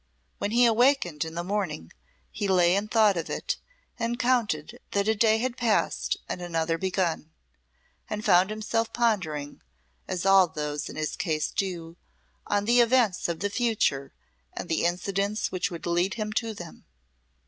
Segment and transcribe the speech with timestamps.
[0.39, 1.93] When he awakened in the morning
[2.31, 3.57] he lay and thought of it
[3.99, 7.29] and counted that a day had passed and another begun,
[8.09, 9.61] and found himself pondering,
[10.07, 11.97] as all those in his case do,
[12.47, 14.11] on the events of the future
[14.53, 16.85] and the incidents which would lead him to them.